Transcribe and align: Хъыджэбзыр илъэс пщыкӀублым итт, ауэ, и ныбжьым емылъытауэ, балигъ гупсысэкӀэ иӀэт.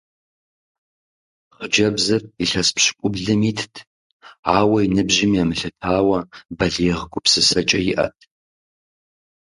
Хъыджэбзыр 1.55 2.21
илъэс 2.43 2.69
пщыкӀублым 2.75 3.41
итт, 3.51 3.75
ауэ, 4.57 4.77
и 4.85 4.87
ныбжьым 4.95 5.31
емылъытауэ, 5.41 6.19
балигъ 6.57 7.01
гупсысэкӀэ 7.11 7.79
иӀэт. 7.91 8.17